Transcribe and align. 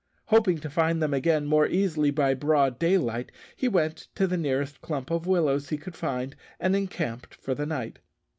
Hoping 0.29 0.57
to 0.61 0.69
find 0.71 0.99
them 0.99 1.13
again 1.13 1.45
more 1.45 1.67
easily 1.67 2.09
by 2.09 2.33
broad 2.33 2.79
daylight, 2.79 3.31
he 3.55 3.67
went 3.67 4.07
to 4.15 4.25
the 4.25 4.35
nearest 4.35 4.81
clump 4.81 5.11
of 5.11 5.27
willows 5.27 5.69
he 5.69 5.77
could 5.77 5.95
find, 5.95 6.35
and 6.59 6.75
encamped 6.75 7.35
for 7.35 7.53
the 7.53 7.67
night. 7.67 7.99